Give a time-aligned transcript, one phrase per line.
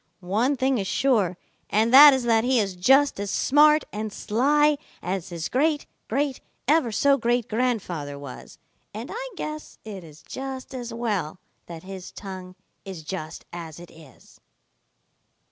[0.33, 1.37] One thing is sure,
[1.69, 6.41] and that is that he is just as smart and sly as his great great
[6.67, 8.57] ever so great grandfather was,
[8.95, 11.37] and I guess it is just as well
[11.67, 14.39] that his tongue is just as it is."